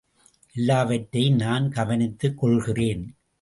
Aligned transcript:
எல்லாவற்றையும் 0.55 1.35
நான் 1.35 1.69
கவனித்துக் 1.69 2.37
கொள்கிறேன். 2.37 3.15